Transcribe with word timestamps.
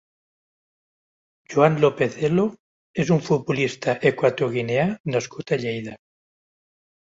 Joan 1.53 1.77
López 1.83 2.17
Elo 2.29 2.47
és 3.05 3.13
un 3.17 3.23
futbolista 3.29 3.97
equatoguineà 4.13 4.89
nascut 5.19 5.57
a 5.59 5.63
Lleida. 5.63 5.97